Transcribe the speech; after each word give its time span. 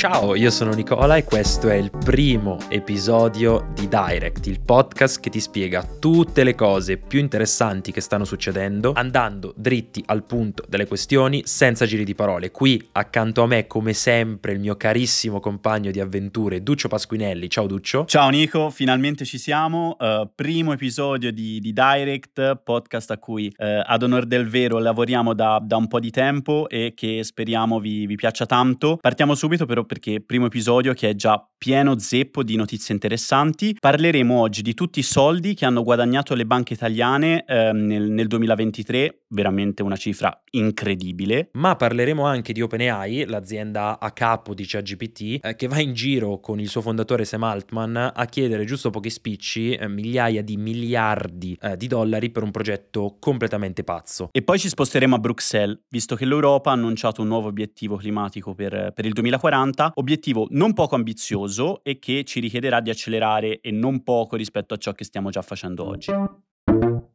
Ciao, 0.00 0.34
io 0.34 0.48
sono 0.48 0.72
Nicola 0.72 1.16
e 1.16 1.24
questo 1.24 1.68
è 1.68 1.74
il 1.74 1.90
primo 1.90 2.56
episodio 2.70 3.70
di 3.74 3.86
Direct, 3.86 4.46
il 4.46 4.62
podcast 4.62 5.20
che 5.20 5.28
ti 5.28 5.40
spiega 5.40 5.86
tutte 6.00 6.42
le 6.42 6.54
cose 6.54 6.96
più 6.96 7.18
interessanti 7.18 7.92
che 7.92 8.00
stanno 8.00 8.24
succedendo, 8.24 8.92
andando 8.94 9.52
dritti 9.54 10.02
al 10.06 10.24
punto 10.24 10.64
delle 10.66 10.86
questioni, 10.86 11.42
senza 11.44 11.84
giri 11.84 12.04
di 12.04 12.14
parole. 12.14 12.50
Qui 12.50 12.88
accanto 12.92 13.42
a 13.42 13.46
me, 13.46 13.66
come 13.66 13.92
sempre, 13.92 14.52
il 14.52 14.60
mio 14.60 14.74
carissimo 14.74 15.38
compagno 15.38 15.90
di 15.90 16.00
avventure, 16.00 16.62
Duccio 16.62 16.88
Pasquinelli. 16.88 17.50
Ciao 17.50 17.66
Duccio. 17.66 18.06
Ciao 18.06 18.30
Nico, 18.30 18.70
finalmente 18.70 19.26
ci 19.26 19.36
siamo. 19.36 19.98
Uh, 20.00 20.26
primo 20.34 20.72
episodio 20.72 21.30
di, 21.30 21.60
di, 21.60 21.74
Direct, 21.74 22.62
podcast 22.64 23.10
a 23.10 23.18
cui 23.18 23.52
uh, 23.54 23.82
ad 23.84 24.02
onor 24.02 24.24
del 24.24 24.48
vero 24.48 24.78
lavoriamo 24.78 25.34
da, 25.34 25.60
da, 25.62 25.76
un 25.76 25.88
po' 25.88 26.00
di 26.00 26.10
tempo 26.10 26.70
e 26.70 26.94
che 26.96 27.22
speriamo 27.22 27.78
vi, 27.80 28.06
vi 28.06 28.14
piaccia 28.14 28.46
tanto. 28.46 28.96
Partiamo 28.98 29.34
subito 29.34 29.66
però 29.66 29.88
perché 29.90 30.20
primo 30.20 30.46
episodio 30.46 30.92
che 30.92 31.08
è 31.08 31.16
già 31.16 31.44
pieno 31.58 31.98
zeppo 31.98 32.44
di 32.44 32.54
notizie 32.54 32.94
interessanti. 32.94 33.76
Parleremo 33.78 34.38
oggi 34.38 34.62
di 34.62 34.72
tutti 34.72 35.00
i 35.00 35.02
soldi 35.02 35.52
che 35.54 35.66
hanno 35.66 35.82
guadagnato 35.82 36.36
le 36.36 36.46
banche 36.46 36.74
italiane 36.74 37.44
eh, 37.44 37.72
nel, 37.72 38.08
nel 38.08 38.28
2023, 38.28 39.24
veramente 39.30 39.82
una 39.82 39.96
cifra 39.96 40.42
incredibile. 40.52 41.50
Ma 41.54 41.74
parleremo 41.74 42.24
anche 42.24 42.52
di 42.52 42.62
OpenAI, 42.62 43.26
l'azienda 43.26 43.98
a 43.98 44.12
capo 44.12 44.54
di 44.54 44.64
ChatGPT, 44.64 45.44
eh, 45.44 45.56
che 45.56 45.66
va 45.66 45.80
in 45.80 45.92
giro 45.92 46.38
con 46.38 46.60
il 46.60 46.68
suo 46.68 46.82
fondatore 46.82 47.24
Sam 47.24 47.42
Altman 47.42 48.12
a 48.14 48.24
chiedere 48.26 48.64
giusto 48.64 48.90
pochi 48.90 49.10
spicci, 49.10 49.72
eh, 49.72 49.88
migliaia 49.88 50.42
di 50.42 50.56
miliardi 50.56 51.58
eh, 51.60 51.76
di 51.76 51.88
dollari 51.88 52.30
per 52.30 52.44
un 52.44 52.52
progetto 52.52 53.16
completamente 53.18 53.82
pazzo. 53.82 54.28
E 54.30 54.42
poi 54.42 54.60
ci 54.60 54.68
sposteremo 54.68 55.16
a 55.16 55.18
Bruxelles, 55.18 55.80
visto 55.88 56.14
che 56.14 56.24
l'Europa 56.24 56.70
ha 56.70 56.74
annunciato 56.74 57.22
un 57.22 57.26
nuovo 57.28 57.48
obiettivo 57.48 57.96
climatico 57.96 58.54
per, 58.54 58.92
per 58.94 59.04
il 59.04 59.12
2040 59.12 59.79
2030, 59.80 59.92
obiettivo 59.94 60.46
non 60.50 60.74
poco 60.74 60.94
ambizioso 60.94 61.82
e 61.82 61.98
che 61.98 62.24
ci 62.24 62.40
richiederà 62.40 62.80
di 62.80 62.90
accelerare 62.90 63.60
e 63.60 63.70
non 63.70 64.02
poco 64.02 64.36
rispetto 64.36 64.74
a 64.74 64.76
ciò 64.76 64.92
che 64.92 65.04
stiamo 65.04 65.30
già 65.30 65.40
facendo 65.40 65.86
oggi. 65.86 66.10
Non 66.10 67.08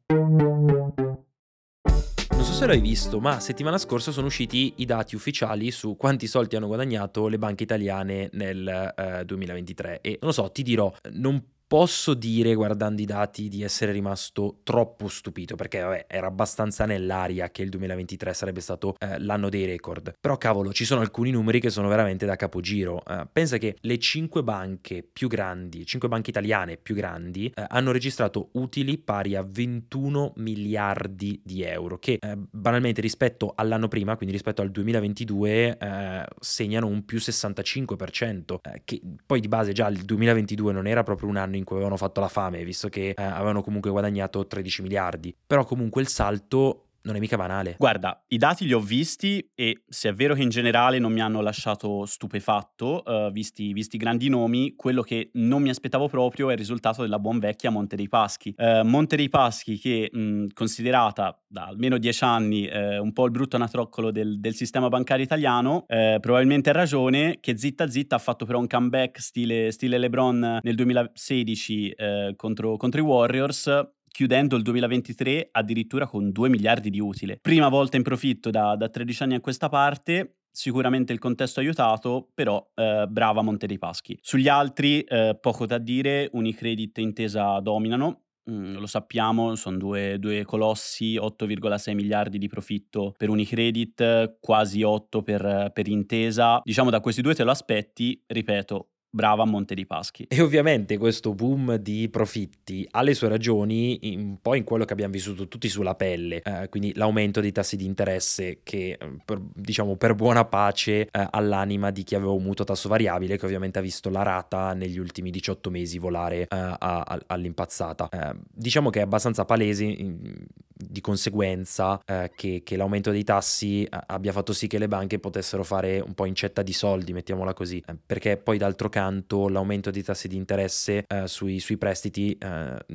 so 2.43 2.53
se 2.53 2.65
l'hai 2.65 2.81
visto, 2.81 3.19
ma 3.19 3.39
settimana 3.39 3.77
scorsa 3.77 4.11
sono 4.11 4.27
usciti 4.27 4.73
i 4.77 4.85
dati 4.85 5.15
ufficiali 5.15 5.69
su 5.71 5.95
quanti 5.95 6.25
soldi 6.27 6.55
hanno 6.55 6.67
guadagnato 6.67 7.27
le 7.27 7.37
banche 7.37 7.63
italiane 7.63 8.29
nel 8.33 8.93
eh, 8.95 9.23
2023 9.25 10.01
e 10.01 10.17
non 10.21 10.29
lo 10.29 10.31
so, 10.31 10.49
ti 10.51 10.63
dirò, 10.63 10.91
non 11.11 11.41
Posso 11.67 12.13
dire, 12.13 12.53
guardando 12.53 13.01
i 13.01 13.05
dati, 13.05 13.47
di 13.49 13.63
essere 13.63 13.91
rimasto 13.91 14.59
troppo 14.61 15.07
stupito, 15.07 15.55
perché 15.55 15.79
vabbè, 15.79 16.05
era 16.07 16.27
abbastanza 16.27 16.85
nell'aria 16.85 17.49
che 17.49 17.63
il 17.63 17.69
2023 17.69 18.35
sarebbe 18.35 18.61
stato 18.61 18.95
eh, 18.99 19.17
l'anno 19.19 19.49
dei 19.49 19.65
record. 19.65 20.13
Però 20.19 20.37
cavolo, 20.37 20.71
ci 20.71 20.85
sono 20.85 21.01
alcuni 21.01 21.31
numeri 21.31 21.59
che 21.59 21.71
sono 21.71 21.87
veramente 21.87 22.27
da 22.27 22.35
capogiro. 22.35 23.03
Eh, 23.03 23.25
pensa 23.33 23.57
che 23.57 23.77
le 23.79 23.97
5 23.97 24.43
banche 24.43 25.01
più 25.11 25.27
grandi, 25.27 25.87
5 25.87 26.07
banche 26.07 26.29
italiane 26.29 26.77
più 26.77 26.93
grandi, 26.93 27.51
eh, 27.55 27.65
hanno 27.67 27.91
registrato 27.91 28.49
utili 28.53 28.99
pari 28.99 29.35
a 29.35 29.41
21 29.41 30.33
miliardi 30.35 31.41
di 31.43 31.63
euro, 31.63 31.97
che 31.97 32.19
eh, 32.21 32.37
banalmente 32.37 33.01
rispetto 33.01 33.53
all'anno 33.55 33.87
prima, 33.87 34.15
quindi 34.17 34.35
rispetto 34.35 34.61
al 34.61 34.69
2022, 34.69 35.77
eh, 35.79 36.25
segnano 36.39 36.85
un 36.85 37.03
più 37.05 37.17
65%, 37.17 38.59
eh, 38.61 38.81
che 38.85 39.01
poi 39.25 39.39
di 39.39 39.47
base 39.47 39.71
già 39.71 39.87
il 39.87 40.05
2022 40.05 40.71
non 40.71 40.85
era 40.85 41.01
proprio 41.01 41.27
un 41.27 41.37
anno 41.37 41.53
in 41.57 41.63
cui 41.63 41.75
avevano 41.75 41.97
fatto 41.97 42.19
la 42.19 42.27
fame, 42.27 42.63
visto 42.63 42.89
che 42.89 43.09
eh, 43.09 43.23
avevano 43.23 43.61
comunque 43.61 43.89
guadagnato 43.89 44.45
13 44.45 44.81
miliardi. 44.81 45.35
Però 45.45 45.65
comunque 45.65 46.01
il 46.01 46.07
salto 46.07 46.84
non 47.05 47.15
è 47.15 47.19
mica 47.19 47.37
banale. 47.37 47.75
Guarda, 47.77 48.23
i 48.27 48.37
dati 48.37 48.65
li 48.65 48.73
ho 48.73 48.79
visti 48.79 49.51
e 49.55 49.83
se 49.87 50.09
è 50.09 50.13
vero 50.13 50.33
che 50.33 50.41
in 50.41 50.49
generale 50.49 50.99
non 50.99 51.13
mi 51.13 51.21
hanno 51.21 51.41
lasciato 51.41 52.05
stupefatto, 52.05 53.03
uh, 53.05 53.31
visti, 53.31 53.73
visti 53.73 53.97
grandi 53.97 54.27
nomi, 54.27 54.75
quello 54.75 55.01
che 55.01 55.29
non 55.33 55.61
mi 55.61 55.69
aspettavo 55.69 56.07
proprio 56.07 56.49
è 56.49 56.53
il 56.53 56.57
risultato 56.57 57.03
della 57.03 57.19
buon 57.19 57.39
vecchia 57.39 57.69
Monte 57.69 57.95
dei 57.95 58.09
Paschi. 58.09 58.53
Uh, 58.57 58.85
Monte 58.85 59.15
dei 59.15 59.29
Paschi 59.29 59.77
che 59.77 60.09
mh, 60.11 60.47
considerata 60.53 61.39
da 61.47 61.67
almeno 61.67 61.97
dieci 61.97 62.23
anni 62.23 62.67
uh, 62.67 63.01
un 63.01 63.13
po' 63.13 63.25
il 63.25 63.31
brutto 63.31 63.55
anatroccolo 63.55 64.11
del, 64.11 64.39
del 64.39 64.55
sistema 64.55 64.89
bancario 64.89 65.23
italiano, 65.23 65.85
probabilmente 65.85 66.69
ha 66.69 66.73
ragione, 66.73 67.37
che 67.39 67.57
zitta 67.57 67.89
zitta 67.89 68.15
ha 68.15 68.19
fatto 68.19 68.45
però 68.45 68.59
un 68.59 68.67
comeback 68.67 69.19
stile, 69.21 69.71
stile 69.71 69.97
LeBron 69.97 70.59
nel 70.61 70.75
2016 70.75 71.95
contro, 72.35 72.77
contro 72.77 72.99
i 72.99 73.03
Warriors 73.03 73.93
chiudendo 74.15 74.55
il 74.55 74.63
2023 74.63 75.49
addirittura 75.51 76.07
con 76.07 76.31
2 76.31 76.47
miliardi 76.47 76.89
di 76.89 77.01
utile. 77.01 77.37
Prima 77.41 77.67
volta 77.67 77.97
in 77.97 78.03
profitto 78.03 78.49
da, 78.49 78.77
da 78.77 78.87
13 78.87 79.23
anni 79.23 79.35
a 79.35 79.41
questa 79.41 79.67
parte, 79.67 80.37
sicuramente 80.49 81.11
il 81.11 81.19
contesto 81.19 81.59
ha 81.59 81.63
aiutato, 81.63 82.29
però 82.33 82.65
eh, 82.75 83.07
brava 83.09 83.41
Monte 83.41 83.67
dei 83.67 83.77
Paschi. 83.77 84.17
Sugli 84.21 84.47
altri 84.47 85.01
eh, 85.01 85.37
poco 85.41 85.65
da 85.65 85.79
dire, 85.79 86.29
Unicredit 86.31 86.97
e 86.97 87.01
Intesa 87.01 87.59
dominano, 87.59 88.21
Mm, 88.47 88.75
lo 88.75 88.85
sappiamo, 88.85 89.55
sono 89.55 89.77
due, 89.77 90.19
due, 90.19 90.43
colossi, 90.43 91.15
8,6 91.15 91.95
miliardi 91.95 92.37
di 92.37 92.47
profitto 92.47 93.11
per 93.17 93.29
Unicredit, 93.29 94.37
quasi 94.39 94.83
8 94.83 95.23
per, 95.23 95.71
per 95.73 95.87
Intesa. 95.87 96.61
Diciamo 96.63 96.91
da 96.91 96.99
questi 96.99 97.23
due 97.23 97.33
te 97.33 97.43
lo 97.43 97.49
aspetti, 97.49 98.21
ripeto, 98.27 98.89
brava 99.15 99.45
Monte 99.45 99.75
di 99.75 99.85
Paschi. 99.85 100.25
E 100.27 100.41
ovviamente 100.41 100.97
questo 100.97 101.33
boom 101.33 101.75
di 101.77 102.09
profitti 102.09 102.85
ha 102.91 103.01
le 103.01 103.13
sue 103.13 103.29
ragioni 103.29 103.97
un 104.03 104.37
po' 104.41 104.55
in 104.55 104.65
quello 104.65 104.83
che 104.83 104.91
abbiamo 104.91 105.13
vissuto 105.13 105.47
tutti 105.47 105.69
sulla 105.69 105.95
pelle, 105.95 106.41
eh, 106.41 106.67
quindi 106.67 106.93
l'aumento 106.95 107.39
dei 107.39 107.53
tassi 107.53 107.77
di 107.77 107.85
interesse 107.85 108.59
che 108.63 108.97
eh, 108.99 109.17
per, 109.23 109.39
diciamo 109.41 109.95
per 109.95 110.15
buona 110.15 110.43
pace 110.43 111.07
eh, 111.09 111.27
all'anima 111.31 111.91
di 111.91 112.03
chi 112.03 112.15
aveva 112.15 112.31
un 112.31 112.43
mutuo 112.43 112.65
tasso 112.65 112.89
variabile 112.89 113.37
che 113.37 113.45
ovviamente 113.45 113.79
ha 113.79 113.81
visto 113.81 114.09
la 114.09 114.21
rata 114.21 114.73
negli 114.73 114.97
ultimi 114.97 115.31
18 115.31 115.69
mesi 115.69 115.97
volare 115.97 116.41
eh, 116.41 116.47
a, 116.49 116.77
a, 116.77 117.21
all'impazzata. 117.27 118.09
Eh, 118.09 118.35
diciamo 118.51 118.89
che 118.89 118.99
è 118.99 119.03
abbastanza 119.03 119.45
palese 119.45 119.85
in, 119.85 120.45
di 120.75 121.01
conseguenza 121.01 121.99
eh, 122.05 122.31
che, 122.35 122.61
che, 122.63 122.75
l'aumento 122.75 123.11
dei 123.11 123.23
tassi 123.23 123.87
abbia 123.89 124.31
fatto 124.31 124.53
sì 124.53 124.67
che 124.67 124.77
le 124.77 124.87
banche 124.87 125.19
potessero 125.19 125.63
fare 125.63 125.99
un 125.99 126.13
po' 126.13 126.25
incetta 126.25 126.61
di 126.61 126.73
soldi, 126.73 127.13
mettiamola 127.13 127.53
così, 127.53 127.83
perché 128.05 128.37
poi 128.37 128.57
d'altro 128.57 128.89
canto 128.89 129.03
canto 129.15 129.49
l'aumento 129.49 129.91
dei 129.91 130.03
tassi 130.03 130.27
di 130.27 130.35
interesse 130.35 131.05
eh, 131.07 131.27
sui, 131.27 131.59
sui, 131.59 131.77
prestiti 131.77 132.37
eh, 132.37 132.85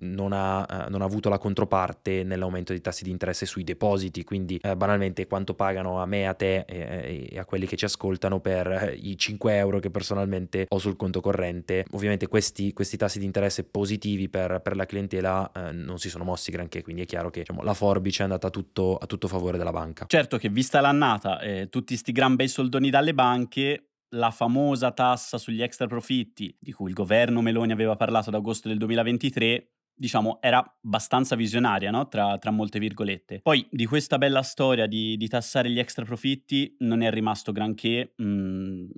non 0.00 0.32
ha, 0.32 0.60
uh, 0.60 0.90
non 0.90 1.02
ha, 1.02 1.04
avuto 1.04 1.28
la 1.28 1.38
controparte 1.38 2.22
nell'aumento 2.24 2.72
dei 2.72 2.80
tassi 2.80 3.04
di 3.04 3.10
interesse 3.10 3.46
sui 3.46 3.64
depositi, 3.64 4.24
quindi 4.24 4.60
uh, 4.62 4.74
banalmente 4.74 5.26
quanto 5.26 5.54
pagano 5.54 6.00
a 6.00 6.06
me, 6.06 6.26
a 6.26 6.34
te 6.34 6.64
e, 6.66 7.28
e, 7.30 7.38
a 7.38 7.44
quelli 7.44 7.66
che 7.66 7.76
ci 7.76 7.84
ascoltano 7.84 8.40
per 8.40 8.92
uh, 8.92 8.98
i 9.06 9.16
5 9.16 9.56
euro 9.56 9.78
che 9.78 9.90
personalmente 9.90 10.66
ho 10.68 10.78
sul 10.78 10.96
conto 10.96 11.20
corrente. 11.20 11.84
Ovviamente 11.92 12.28
questi, 12.28 12.72
questi 12.72 12.96
tassi 12.96 13.18
di 13.18 13.24
interesse 13.24 13.64
positivi 13.64 14.28
per, 14.28 14.60
per 14.60 14.76
la 14.76 14.86
clientela 14.86 15.50
non 15.72 15.98
si 15.98 16.08
sono 16.08 16.24
mossi 16.24 16.50
granché, 16.50 16.82
quindi 16.82 17.02
è 17.02 17.06
chiaro 17.06 17.30
che 17.30 17.40
diciamo, 17.40 17.62
la 17.62 17.74
forbice 17.74 18.20
è 18.20 18.24
andata 18.24 18.48
a 18.48 18.50
tutto, 18.50 18.96
a 18.96 19.06
tutto 19.06 19.28
favore 19.28 19.58
della 19.58 19.72
banca. 19.72 20.06
Certo 20.06 20.36
che 20.36 20.48
vista 20.48 20.80
l'annata, 20.80 21.40
eh, 21.40 21.68
tutti 21.68 21.96
sti 21.96 22.12
gran 22.12 22.36
bei 22.36 22.48
soldoni 22.48 22.90
dalle 22.90 23.14
banche, 23.14 23.90
la 24.14 24.30
famosa 24.30 24.90
tassa 24.90 25.38
sugli 25.38 25.62
extra 25.62 25.86
profitti 25.86 26.54
di 26.58 26.72
cui 26.72 26.88
il 26.88 26.94
governo 26.94 27.40
Meloni 27.40 27.72
aveva 27.72 27.96
parlato 27.96 28.28
ad 28.30 28.34
agosto 28.34 28.68
del 28.68 28.78
2023, 28.78 29.68
diciamo, 30.00 30.38
era 30.40 30.64
abbastanza 30.82 31.36
visionaria, 31.36 31.90
no? 31.90 32.08
tra, 32.08 32.38
tra, 32.38 32.50
molte 32.50 32.78
virgolette. 32.78 33.40
Poi 33.40 33.66
di 33.70 33.84
questa 33.84 34.16
bella 34.16 34.42
storia 34.42 34.86
di, 34.86 35.14
di, 35.18 35.28
tassare 35.28 35.68
gli 35.70 35.78
extra 35.78 36.06
profitti 36.06 36.74
non 36.78 37.02
è 37.02 37.10
rimasto 37.10 37.52
granché. 37.52 38.14
Mm, 38.22 38.88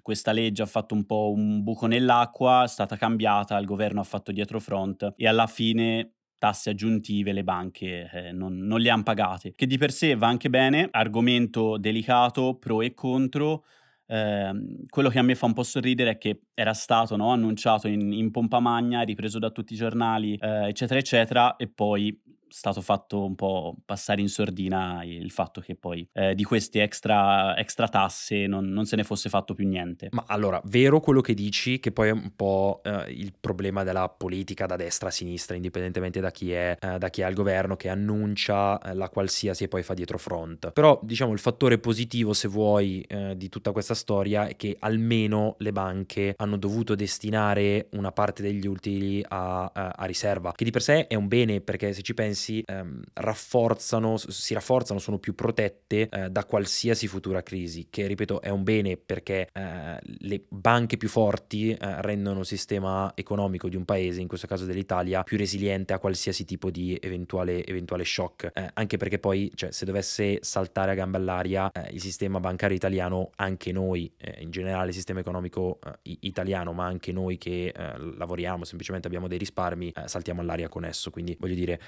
questa 0.00 0.30
legge 0.30 0.62
ha 0.62 0.66
fatto 0.66 0.94
un 0.94 1.04
po' 1.04 1.32
un 1.34 1.64
buco 1.64 1.86
nell'acqua, 1.86 2.62
è 2.62 2.68
stata 2.68 2.96
cambiata, 2.96 3.58
il 3.58 3.66
governo 3.66 4.00
ha 4.00 4.04
fatto 4.04 4.30
dietro 4.30 4.60
front 4.60 5.14
e 5.16 5.26
alla 5.26 5.48
fine 5.48 6.12
tasse 6.38 6.70
aggiuntive 6.70 7.32
le 7.32 7.44
banche 7.44 8.10
eh, 8.12 8.32
non, 8.32 8.56
non 8.56 8.80
le 8.80 8.90
hanno 8.90 9.02
pagate, 9.02 9.52
che 9.56 9.66
di 9.66 9.78
per 9.78 9.90
sé 9.90 10.14
va 10.14 10.28
anche 10.28 10.48
bene, 10.48 10.88
argomento 10.92 11.76
delicato, 11.76 12.56
pro 12.56 12.82
e 12.82 12.94
contro, 12.94 13.64
Ehm, 14.12 14.84
quello 14.90 15.08
che 15.08 15.18
a 15.18 15.22
me 15.22 15.34
fa 15.34 15.46
un 15.46 15.54
po' 15.54 15.62
sorridere 15.62 16.10
è 16.10 16.18
che 16.18 16.42
era 16.52 16.74
stato 16.74 17.16
no, 17.16 17.30
annunciato 17.30 17.88
in, 17.88 18.12
in, 18.12 18.30
pompa 18.30 18.60
magna, 18.60 19.00
ripreso 19.00 19.38
da 19.38 19.50
tutti 19.50 19.72
i 19.72 19.76
giornali, 19.76 20.36
eh, 20.38 20.68
eccetera, 20.68 21.00
eccetera, 21.00 21.56
e 21.56 21.66
poi 21.68 22.21
stato 22.52 22.82
fatto 22.82 23.24
un 23.24 23.34
po' 23.34 23.76
passare 23.84 24.20
in 24.20 24.28
sordina 24.28 25.02
il 25.04 25.30
fatto 25.30 25.60
che 25.60 25.74
poi 25.74 26.06
eh, 26.12 26.34
di 26.34 26.44
queste 26.44 26.82
extra, 26.82 27.56
extra 27.56 27.88
tasse 27.88 28.46
non, 28.46 28.68
non, 28.68 28.84
se 28.84 28.96
ne 28.96 29.04
fosse 29.04 29.28
fatto 29.28 29.54
più 29.54 29.66
niente. 29.66 30.08
Ma 30.12 30.24
allora, 30.28 30.60
vero 30.64 31.00
quello 31.00 31.20
che 31.22 31.34
dici, 31.34 31.80
che 31.80 31.92
poi 31.92 32.08
è 32.08 32.12
un 32.12 32.32
po' 32.36 32.80
eh, 32.84 33.10
il 33.10 33.32
problema 33.38 33.82
della 33.84 34.08
politica 34.08 34.66
da 34.66 34.76
destra 34.76 35.08
a 35.08 35.10
sinistra, 35.10 35.56
indipendentemente 35.56 36.20
da 36.20 36.30
chi 36.30 36.52
è, 36.52 36.76
eh, 36.78 36.98
da 36.98 37.08
chi 37.08 37.22
è 37.22 37.24
al 37.24 37.32
governo, 37.32 37.76
che 37.76 37.88
annuncia 37.88 38.78
eh, 38.78 38.94
la 38.94 39.08
qualsiasi 39.08 39.64
e 39.64 39.68
poi 39.68 39.82
fa 39.82 39.94
dietro 39.94 40.18
front. 40.18 40.72
Però, 40.72 41.00
diciamo, 41.02 41.32
il 41.32 41.38
fattore 41.38 41.78
positivo, 41.78 42.34
se 42.34 42.48
vuoi, 42.48 43.00
eh, 43.08 43.34
di 43.36 43.48
tutta 43.48 43.72
questa 43.72 43.94
storia 43.94 44.46
è 44.46 44.56
che 44.56 44.76
almeno 44.80 45.56
le 45.58 45.72
banche 45.72 46.34
hanno 46.36 46.58
dovuto 46.58 46.94
destinare 46.94 47.88
una 47.92 48.12
parte 48.12 48.42
degli 48.42 48.66
utili 48.66 49.24
a, 49.26 49.64
a, 49.64 49.92
a 49.96 50.04
riserva, 50.04 50.52
che 50.52 50.64
di 50.64 50.70
per 50.70 50.82
sé 50.82 51.06
è 51.06 51.14
un 51.14 51.28
bene, 51.28 51.60
perché 51.60 51.92
se 51.94 52.02
ci 52.02 52.12
pensi 52.12 52.41
si 52.42 52.62
ehm, 52.66 53.00
rafforzano, 53.14 54.16
si 54.16 54.52
rafforzano, 54.52 54.98
sono 54.98 55.18
più 55.18 55.34
protette 55.34 56.08
eh, 56.08 56.28
da 56.28 56.44
qualsiasi 56.44 57.06
futura 57.06 57.42
crisi, 57.42 57.86
che 57.88 58.06
ripeto 58.08 58.40
è 58.40 58.48
un 58.48 58.64
bene 58.64 58.96
perché 58.96 59.48
eh, 59.52 59.98
le 60.02 60.42
banche 60.48 60.96
più 60.96 61.08
forti 61.08 61.70
eh, 61.70 62.02
rendono 62.02 62.40
il 62.40 62.46
sistema 62.46 63.12
economico 63.14 63.68
di 63.68 63.76
un 63.76 63.84
paese, 63.84 64.20
in 64.20 64.26
questo 64.26 64.48
caso 64.48 64.64
dell'Italia, 64.64 65.22
più 65.22 65.36
resiliente 65.36 65.92
a 65.92 65.98
qualsiasi 65.98 66.44
tipo 66.44 66.70
di 66.70 66.98
eventuale, 67.00 67.64
eventuale 67.64 68.04
shock, 68.04 68.50
eh, 68.52 68.70
anche 68.74 68.96
perché 68.96 69.20
poi 69.20 69.52
cioè, 69.54 69.70
se 69.70 69.84
dovesse 69.84 70.38
saltare 70.40 70.90
a 70.90 70.94
gambe 70.94 71.18
all'aria 71.18 71.70
eh, 71.70 71.90
il 71.92 72.00
sistema 72.00 72.40
bancario 72.40 72.76
italiano, 72.76 73.30
anche 73.36 73.70
noi, 73.70 74.12
in 74.38 74.50
generale 74.50 74.88
il 74.88 74.94
sistema 74.94 75.20
economico 75.20 75.78
italiano, 76.02 76.72
ma 76.72 76.86
anche 76.86 77.12
noi 77.12 77.38
che 77.38 77.72
lavoriamo, 78.16 78.64
semplicemente 78.64 79.06
abbiamo 79.06 79.28
dei 79.28 79.38
risparmi, 79.38 79.92
saltiamo 80.04 80.40
all'aria 80.40 80.68
con 80.68 80.84
esso, 80.84 81.10
quindi 81.10 81.36
voglio 81.38 81.54
dire, 81.54 81.80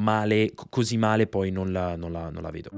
male, 0.00 0.52
così 0.68 0.96
male 0.96 1.26
poi 1.26 1.50
non 1.50 1.72
la, 1.72 1.96
non 1.96 2.10
la, 2.10 2.30
non 2.30 2.42
la 2.42 2.50
vedo. 2.50 2.70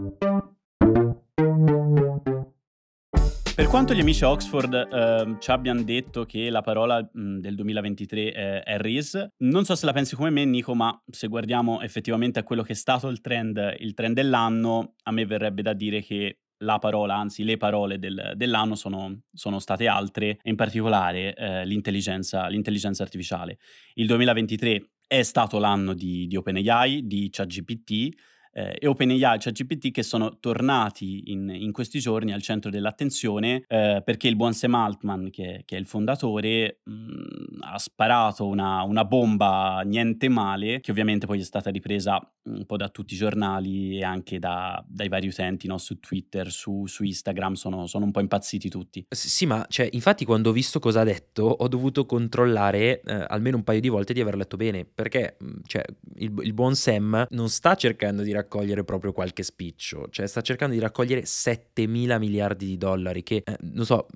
Per 3.55 3.67
quanto 3.67 3.93
gli 3.93 4.01
amici 4.01 4.25
Oxford 4.25 4.73
eh, 4.73 5.37
ci 5.39 5.51
abbiano 5.51 5.83
detto 5.83 6.25
che 6.25 6.49
la 6.49 6.63
parola 6.63 7.01
mh, 7.01 7.39
del 7.39 7.55
2023 7.55 8.33
è, 8.33 8.63
è 8.63 8.79
RIS, 8.79 9.29
non 9.39 9.65
so 9.65 9.75
se 9.75 9.85
la 9.85 9.93
pensi 9.93 10.17
come 10.17 10.31
me 10.31 10.45
Nico, 10.47 10.75
ma 10.75 10.99
se 11.11 11.29
guardiamo 11.29 11.83
effettivamente 11.83 12.39
a 12.39 12.45
quello 12.45 12.63
che 12.63 12.73
è 12.73 12.75
stato 12.77 13.09
il 13.09 13.21
trend, 13.21 13.77
il 13.79 13.93
trend 13.93 14.15
dell'anno, 14.15 14.95
a 15.03 15.13
me 15.13 15.27
verrebbe 15.27 15.61
da 15.61 15.75
dire 15.75 16.01
che 16.01 16.39
la 16.63 16.79
parola, 16.79 17.17
anzi 17.17 17.45
le 17.45 17.57
parole 17.57 17.99
del, 17.99 18.33
dell'anno 18.37 18.75
sono, 18.75 19.21
sono, 19.33 19.59
state 19.59 19.87
altre, 19.87 20.39
in 20.45 20.57
particolare 20.57 21.35
eh, 21.35 21.67
l'intelligenza, 21.67 22.47
l'intelligenza, 22.49 23.03
artificiale. 23.03 23.59
Il 23.95 24.07
2023 24.07 24.91
è 25.13 25.23
stato 25.25 25.59
l'anno 25.59 25.93
di, 25.93 26.27
di 26.27 26.37
OpenAI, 26.37 27.07
di 27.07 27.29
ChatGPT, 27.31 28.17
eh, 28.51 28.79
e 28.79 28.87
OpenAI 28.87 29.35
e 29.35 29.39
ChatGPT 29.39 29.91
che 29.91 30.03
sono 30.03 30.39
tornati 30.41 31.25
in, 31.27 31.51
in, 31.51 31.71
questi 31.71 31.99
giorni 31.99 32.33
al 32.33 32.41
centro 32.41 32.71
dell'attenzione 32.71 33.65
eh, 33.69 34.01
perché 34.03 34.29
il 34.29 34.37
buon 34.37 34.55
Sam 34.55 34.75
Altman, 34.75 35.29
che, 35.29 35.65
che 35.67 35.77
è 35.77 35.79
il 35.79 35.85
fondatore, 35.85 36.81
mh, 36.85 36.93
mm, 36.93 37.61
ha 37.61 37.79
sparato 37.79 38.47
una, 38.47 38.83
una, 38.85 39.05
bomba 39.05 39.83
niente 39.85 40.31
male, 40.31 40.81
che 40.81 40.91
ovviamente 40.91 41.27
poi 41.27 41.41
è 41.41 41.45
stata 41.45 41.69
ripresa 41.69 42.19
un 42.45 42.65
po' 42.67 42.77
da 42.77 42.89
tutti 42.89 43.15
i 43.15 43.17
giornali 43.17 43.99
e 43.99 44.05
anche 44.05 44.39
da, 44.39 44.83
dai 44.87 45.09
vari 45.09 45.29
utenti 45.29 45.67
no? 45.67 45.79
su 45.79 46.01
Twitter, 46.01 46.51
su, 46.51 46.87
su 46.87 47.05
Instagram, 47.05 47.55
sono, 47.55 47.87
sono, 47.87 48.05
un 48.05 48.11
po' 48.11 48.21
impazziti 48.21 48.69
tutti. 48.69 49.05
Sì, 49.09 49.47
ma 49.47 49.65
cioè, 49.69 49.89
infatti 49.93 50.25
quando 50.25 50.51
ho 50.51 50.53
visto 50.53 50.79
cosa 50.79 51.01
ha 51.01 51.05
detto 51.05 51.45
ho 51.45 51.69
dovuto 51.69 52.05
controllare 52.05 53.01
eh, 53.03 53.25
almeno 53.29 53.57
un 53.57 53.65
paio 53.65 53.81
di 53.81 53.89
volte 53.89 54.13
di 54.13 54.21
aver 54.21 54.37
letto 54.37 54.57
bene, 54.57 54.85
perché 54.85 55.37
mm, 55.43 55.61
cioè, 55.67 55.85
il, 56.17 56.33
il 56.43 56.53
buon 56.53 56.75
Sam 56.75 57.27
non 57.31 57.49
sta 57.49 57.75
cercando 57.75 58.23
di 58.23 58.33
raccogliere 58.33 58.85
proprio 58.85 59.13
qualche 59.13 59.43
spiccio, 59.43 60.09
cioè 60.11 60.27
sta 60.27 60.41
cercando 60.41 60.75
di 60.75 60.81
raccogliere 60.81 61.25
7 61.25 61.87
mila 61.87 62.19
miliardi 62.19 62.67
di 62.67 62.77
dollari 62.77 63.23
che, 63.23 63.43
eh, 63.45 63.57
non 63.61 63.85
so, 63.85 64.07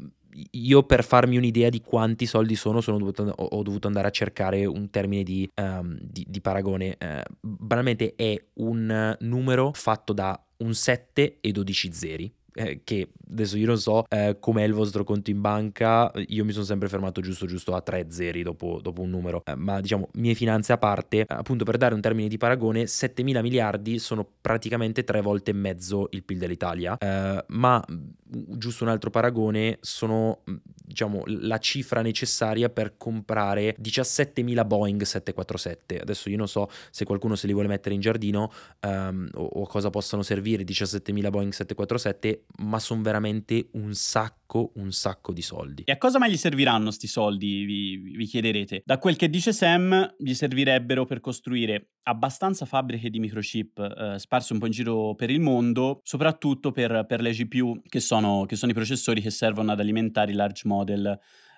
io 0.51 0.83
per 0.83 1.05
farmi 1.05 1.37
un'idea 1.37 1.69
di 1.69 1.81
quanti 1.81 2.27
soldi 2.27 2.57
sono, 2.57 2.81
sono 2.81 2.99
dovuto, 2.99 3.23
ho, 3.23 3.63
dovuto 3.63 3.87
andare 3.87 4.09
a 4.09 4.11
cercare 4.11 4.65
un 4.65 4.91
termine 4.91 5.23
di, 5.23 5.49
um, 5.61 5.97
di, 6.01 6.25
di 6.29 6.41
paragone. 6.41 6.97
Uh, 7.01 7.21
banalmente 7.41 8.15
è 8.17 8.37
un 8.55 9.17
numero 9.21 9.73
fatto 9.73 10.13
da 10.13 10.41
un 10.59 10.75
7 10.75 11.39
e 11.41 11.53
12 11.53 11.93
zeri 11.93 12.35
eh, 12.57 12.81
che 12.83 13.09
adesso 13.31 13.57
io 13.57 13.67
non 13.67 13.79
so 13.79 14.05
eh, 14.09 14.37
com'è 14.41 14.63
il 14.63 14.73
vostro 14.73 15.05
conto 15.05 15.31
in 15.31 15.41
banca, 15.41 16.11
io 16.29 16.45
mi 16.45 16.53
sono 16.53 16.65
sempre 16.65 16.89
fermato 16.89 17.21
giusto 17.21 17.47
giusto 17.47 17.75
a 17.75 17.81
tre 17.81 18.07
zeri 18.09 18.43
dopo, 18.43 18.81
dopo 18.83 19.03
un 19.03 19.11
numero, 19.11 19.43
eh, 19.45 19.55
ma 19.55 19.81
diciamo 19.81 20.09
mie 20.15 20.35
finanze 20.35 20.73
a 20.73 20.79
parte, 20.79 21.25
appunto 21.27 21.65
per 21.65 21.77
dare 21.77 21.95
un 21.95 22.01
termine 22.01 22.29
di 22.29 22.39
paragone, 22.39 22.87
7 22.87 23.23
mila 23.23 23.43
miliardi 23.43 23.99
sono 23.99 24.27
praticamente 24.41 25.05
tre 25.05 25.21
volte 25.21 25.51
e 25.51 25.55
mezzo 25.55 26.09
il 26.11 26.25
PIL 26.25 26.39
dell'Italia, 26.39 26.97
eh, 26.99 27.45
ma 27.49 27.85
giusto 28.29 28.85
un 28.85 28.91
altro 28.91 29.11
paragone, 29.11 29.79
sono 29.81 30.41
diciamo 30.87 31.23
la 31.27 31.59
cifra 31.59 32.01
necessaria 32.01 32.69
per 32.69 32.97
comprare 32.97 33.77
17.000 33.81 34.67
Boeing 34.67 35.03
747. 35.03 35.99
Adesso 36.01 36.31
io 36.31 36.37
non 36.37 36.49
so 36.49 36.71
se 36.91 37.05
qualcuno 37.05 37.35
se 37.35 37.47
li 37.47 37.53
vuole 37.53 37.69
mettere 37.69 37.95
in 37.95 38.01
giardino 38.01 38.53
um, 38.83 39.29
o, 39.35 39.45
o, 39.45 39.67
cosa 39.67 39.91
possano 39.91 40.23
servire 40.23 40.63
17.000 40.63 41.31
Boeing 41.31 41.53
747, 41.53 42.45
ma 42.59 42.79
sono 42.79 43.03
veramente 43.03 43.69
un 43.73 43.95
sacco, 43.95 44.71
un 44.77 44.93
sacco 44.93 45.33
di 45.33 45.43
soldi. 45.43 45.83
E 45.85 45.93
a 45.93 45.99
cosa 45.99 46.19
mai 46.19 46.31
gli 46.31 46.37
serviranno 46.37 46.91
sti 46.91 47.07
soldi, 47.07 47.65
vi, 47.65 47.97
vi 47.97 48.25
chiederete? 48.27 48.83
Da 48.85 48.99
quel 48.99 49.17
che 49.17 49.29
dice 49.29 49.53
Sam, 49.53 50.15
gli 50.17 50.35
servirebbero 50.35 51.05
per 51.05 51.21
costruire 51.21 51.89
abbastanza 52.05 52.65
fabbriche 52.65 53.11
di 53.11 53.19
microchip 53.19 53.79
eh, 53.79 54.19
sparse 54.19 54.53
un 54.53 54.61
po' 54.61 54.67
in 54.67 54.73
giro 54.73 55.15
per 55.15 55.31
il 55.31 55.41
mondo, 55.41 56.01
soprattutto 56.05 56.71
per, 56.71 57.05
per 57.07 57.21
le 57.21 57.33
GPU, 57.33 57.83
che 57.89 58.01
sono, 58.01 58.45
che 58.47 58.55
sono, 58.55 58.71
i 58.71 58.75
processori 58.75 59.21
che 59.21 59.31
servono 59.31 59.73
ad 59.73 59.81
alimentare 59.81 60.31
i 60.31 60.35
large 60.35 60.63
model 60.65 60.76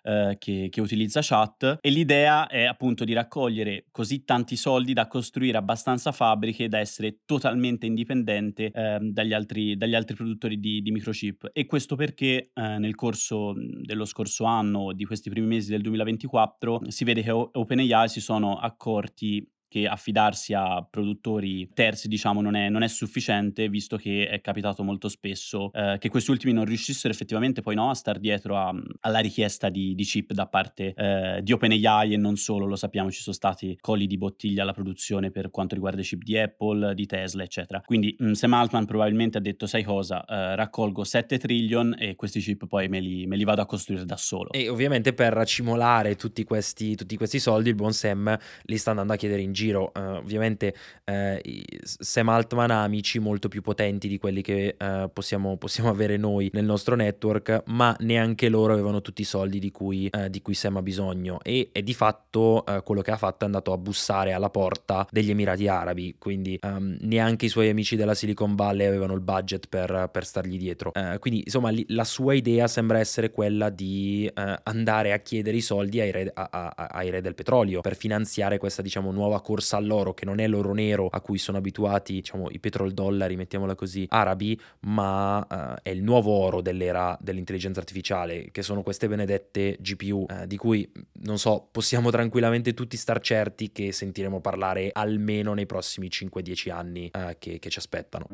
eh, 0.09 0.37
che, 0.39 0.69
che, 0.71 0.81
utilizza 0.81 1.21
chat. 1.23 1.79
E 1.81 1.91
l'idea 1.91 2.47
è 2.47 2.65
appunto 2.65 3.05
di 3.05 3.13
raccogliere 3.13 3.87
così 3.91 4.25
tanti 4.25 4.57
soldi 4.57 4.93
da 4.93 5.07
costruire 5.07 5.59
abbastanza 5.59 6.13
fabbriche 6.13 6.69
da 6.69 6.79
essere 6.79 7.19
totalmente 7.25 7.87
indipendente 7.87 8.71
eh, 8.73 8.99
dagli, 9.01 9.33
altri, 9.33 9.77
dagli, 9.77 9.95
altri, 9.95 10.15
produttori 10.15 10.59
di, 10.59 10.81
di, 10.81 10.91
microchip. 10.91 11.51
E 11.53 11.67
questo 11.67 11.97
perché 11.97 12.51
eh, 12.55 12.79
nel 12.79 12.95
corso 12.95 13.55
dello 13.55 14.05
scorso 14.05 14.45
anno, 14.45 14.93
di 14.93 15.05
questi 15.05 15.31
primi 15.31 15.47
mesi 15.47 15.71
del 15.71 15.83
2024, 15.83 16.83
si 16.89 17.05
vede 17.05 17.23
che 17.23 17.31
OpenAI 17.31 18.09
si 18.09 18.21
sono 18.21 18.57
accorti 18.57 19.47
che 19.69 19.87
affidarsi 19.87 20.55
a 20.55 20.83
produttori 20.89 21.69
terzi, 21.75 22.09
diciamo, 22.09 22.41
non 22.41 22.57
è, 22.57 22.69
non 22.69 22.83
è 22.83 22.89
sufficiente, 22.89 23.69
visto 23.69 23.97
che 23.97 24.29
è 24.29 24.41
capitato 24.41 24.83
molto 24.83 25.09
spesso 25.09 25.71
eh, 25.73 25.97
che 25.99 26.09
questi 26.09 26.31
ultimi 26.31 26.53
non 26.53 26.65
riuscissero 26.65 27.13
effettivamente 27.13 27.61
poi 27.61 27.75
no, 27.75 27.91
a 27.91 27.95
star 27.95 28.19
dietro 28.19 28.57
a, 28.57 28.75
alla 29.01 29.19
richiesta 29.19 29.69
di, 29.69 29.95
di, 29.95 30.05
chip 30.05 30.33
da 30.33 30.47
parte 30.47 30.95
eh, 30.95 31.41
di 31.43 31.53
OpenAI 31.53 32.15
e 32.15 32.17
non 32.17 32.37
solo, 32.37 32.67
lo 32.67 32.77
sappiamo, 32.77 33.11
ci 33.11 33.21
sono 33.21 33.35
stati 33.35 33.77
colli 33.81 34.07
di 34.07 34.17
bottiglia 34.17 34.63
alla 34.63 34.73
produzione 34.73 35.31
per 35.31 35.51
quanto 35.51 35.75
riguarda 35.75 36.01
i 36.01 36.05
chip 36.05 36.23
di 36.23 36.39
Apple, 36.39 36.95
di 36.95 37.07
Tesla, 37.07 37.43
eccetera. 37.43 37.83
Quindi 37.85 38.15
mh, 38.19 38.29
mm, 38.29 38.33
Sam 38.33 38.55
Altman 38.55 38.87
probabilmente 38.87 39.39
ha 39.39 39.41
detto, 39.41 39.67
sai 39.67 39.83
cosa, 39.83 40.25
eh, 40.25 40.57
raccolgo 40.57 41.05
7 41.05 41.39
trillion 41.39 41.95
e 41.99 42.15
questi 42.15 42.41
chip 42.41 42.67
poi 42.67 42.89
me 42.89 43.01
li, 43.01 43.27
me 43.27 43.37
li, 43.37 43.45
vado 43.45 43.63
a 43.63 43.67
costruire 43.67 44.05
da 44.05 44.17
solo. 44.17 44.51
E 44.53 44.69
ovviamente 44.69 45.13
per 45.13 45.33
racimolare 45.33 46.17
tutti 46.17 46.45
questi, 46.45 46.95
tutti 46.95 47.17
questi 47.17 47.39
soldi 47.39 47.69
il 47.69 47.75
buon 47.75 47.93
Sam 47.93 48.37
li 48.63 48.79
sta 48.79 48.91
andando 48.91 49.13
a 49.13 49.17
chiedere 49.17 49.43
in 49.43 49.53
giro. 49.59 49.91
Uh, 49.95 50.01
ovviamente 50.17 50.75
uh, 51.05 51.39
Sam 51.83 52.29
Altman 52.29 52.71
ha 52.71 52.83
amici 52.83 53.19
molto 53.19 53.49
più 53.49 53.61
potenti 53.61 54.07
di 54.07 54.19
quelli 54.19 54.41
che 54.41 54.77
uh, 54.79 55.11
possiamo, 55.13 55.57
possiamo, 55.57 55.91
avere 55.91 56.17
noi 56.17 56.49
nel 56.53 56.65
nostro 56.65 56.95
network, 56.95 57.63
ma 57.67 57.97
neanche 58.01 58.49
loro 58.49 58.73
avevano 58.73 59.01
tutti 59.01 59.23
i 59.23 59.25
soldi 59.25 59.59
di 59.59 59.71
cui, 59.71 60.11
di 60.29 60.43
cui 60.43 60.55
Sam 60.55 60.77
ha 60.77 60.83
bisogno. 60.83 61.41
E, 61.43 61.71
e 61.73 61.83
di 61.83 61.95
fatto 61.95 62.65
quello 62.85 63.01
che 63.01 63.11
ha 63.11 63.17
fatto 63.17 63.45
è 63.45 63.47
andato 63.47 63.73
a 63.73 63.79
bussare 63.79 64.33
alla 64.33 64.51
porta 64.51 65.07
degli 65.11 65.31
Emirati 65.31 65.67
Arabi, 65.67 66.17
quindi 66.19 66.59
um, 66.63 66.97
neanche 67.01 67.47
i 67.47 67.49
suoi 67.49 67.69
amici 67.69 67.97
della 67.97 68.15
Silicon 68.15 68.55
Valley 68.55 68.87
avevano 68.87 69.15
il 69.15 69.21
budget 69.21 69.67
per, 69.69 70.09
per 70.13 70.25
stargli 70.25 70.59
dietro. 70.59 70.93
quindi 71.19 71.43
insomma 71.45 71.71
li, 71.71 71.85
la 71.89 72.05
sua 72.05 72.35
idea 72.35 72.69
sembra 72.69 72.99
essere 72.99 73.31
quella 73.31 73.71
di 73.71 74.31
andare 74.35 75.13
a 75.13 75.19
chiedere 75.19 75.57
i 75.57 75.63
soldi 75.63 76.01
ai 76.01 76.11
re, 76.11 76.31
a, 76.33 76.49
a, 76.51 76.87
ai 76.91 77.11
re 77.11 77.21
del 77.21 77.35
petrolio 77.35 77.81
per 77.81 77.97
finanziare 77.97 78.59
questa 78.59 78.83
diciamo 78.83 79.11
nuova 79.11 79.41
corsa 79.49 79.79
all'oro, 79.79 80.13
che 80.13 80.27
non 80.27 80.41
è 80.41 80.47
l'oro 80.47 80.75
nero 80.75 81.09
a 81.11 81.23
cui 81.23 81.39
sono 81.39 81.57
abituati, 81.57 82.13
diciamo, 82.13 82.51
i 82.51 82.59
petrodollari, 82.59 83.35
mettiamola 83.35 83.75
così, 83.75 84.05
arabi, 84.11 84.61
ma 84.81 85.39
uh, 85.39 85.81
è 85.83 85.89
il 85.89 86.03
nuovo 86.03 86.33
oro 86.33 86.61
dell'era 86.61 87.17
dell'intelligenza 87.19 87.81
artificiale, 87.81 88.51
che 88.51 88.61
sono 88.61 88.83
queste 88.83 89.09
benedette 89.09 89.79
GPU, 89.81 90.27
uh, 90.29 90.43
eh, 90.43 90.47
di 90.47 90.59
cui, 90.59 90.93
non 91.23 91.39
so, 91.39 91.67
possiamo 91.73 92.11
tranquillamente 92.11 92.75
tutti 92.75 92.99
star 92.99 93.21
certi 93.21 93.73
che 93.73 93.91
sentiremo 93.91 94.43
parlare 94.43 94.91
almeno 94.93 95.55
nei 95.55 95.65
prossimi 95.65 96.09
5-10 96.09 96.71
anni 96.71 97.11
uh, 97.15 97.35
che, 97.39 97.59
che 97.59 97.71
ci 97.71 97.79
aspettano. 97.79 98.27